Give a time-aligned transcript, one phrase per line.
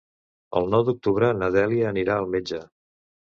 [0.59, 2.63] El nou d'octubre na Dèlia anirà al metge.